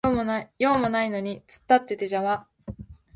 [0.57, 2.47] 用もないのに突っ立ってて邪魔